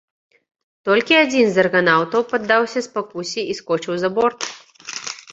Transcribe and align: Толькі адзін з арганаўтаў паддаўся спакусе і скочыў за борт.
Толькі 0.87 1.17
адзін 1.23 1.47
з 1.57 1.59
арганаўтаў 1.63 2.23
паддаўся 2.31 2.83
спакусе 2.87 3.41
і 3.53 3.57
скочыў 3.59 3.93
за 4.05 4.09
борт. 4.17 4.41